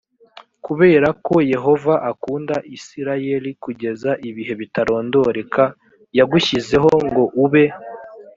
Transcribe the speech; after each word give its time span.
kubera 0.65 1.07
ko 1.25 1.35
yehova 1.53 1.93
akunda 2.11 2.55
isirayeli 2.75 3.51
kugeza 3.63 4.09
ibihe 4.29 4.53
bitarondoreka 4.61 5.63
yagushyizeho 6.17 6.89
ngo 7.07 7.23
ube 7.45 7.63